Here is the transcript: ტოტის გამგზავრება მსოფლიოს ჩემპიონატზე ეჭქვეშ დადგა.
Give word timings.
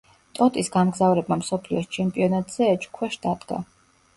ტოტის 0.37 0.71
გამგზავრება 0.75 1.37
მსოფლიოს 1.41 1.91
ჩემპიონატზე 1.99 2.71
ეჭქვეშ 2.77 3.19
დადგა. 3.27 3.63